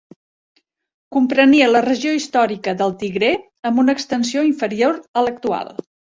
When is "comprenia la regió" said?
1.15-2.13